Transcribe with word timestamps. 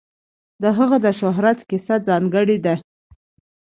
د 0.61 0.63
هغه 0.77 0.97
د 1.05 1.07
شهرت 1.19 1.59
کیسه 1.69 1.95
ځانګړې 2.07 2.57
ده. 2.65 2.75